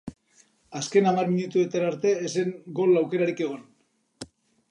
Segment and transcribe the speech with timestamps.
[0.79, 3.63] Azken hamar minutuetara arte ez zen gol aukerarik egon.